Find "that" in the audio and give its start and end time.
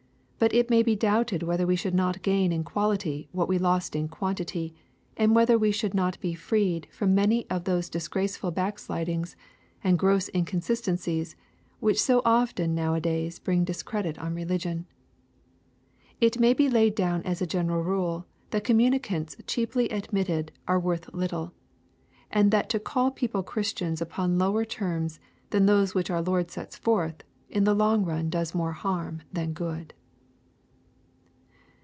18.49-18.63, 22.49-22.67